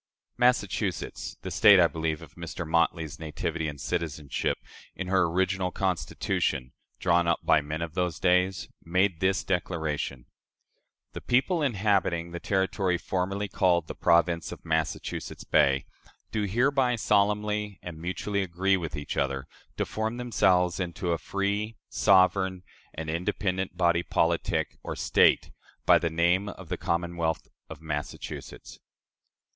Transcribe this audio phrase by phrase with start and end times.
[0.35, 2.67] Massachusetts the State, I believe, of Mr.
[2.67, 4.57] Motley's nativity and citizenship
[4.95, 10.25] in her original Constitution, drawn up by "men of those days," made this declaration:
[11.13, 15.85] "The people inhabiting the territory formerly called the Province of Massachusetts Bay
[16.31, 19.45] do hereby solemnly and mutually agree with each other
[19.77, 22.63] to form themselves into a free, sovereign,
[22.95, 25.51] and independent body politic, or State,
[25.85, 28.79] by the name of The Commonwealth of Massachusetts."